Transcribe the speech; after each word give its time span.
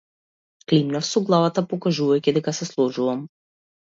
Климнав 0.71 1.03
со 1.09 1.21
главата, 1.29 1.65
покажувајќи 1.75 2.37
дека 2.39 2.59
се 2.61 2.69
сложувам. 2.73 3.23